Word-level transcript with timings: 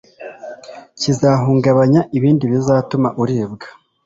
kizahungabanya 0.99 2.01
ibindi 2.17 2.43
bizatuma 2.53 3.09
uribwa. 3.21 3.67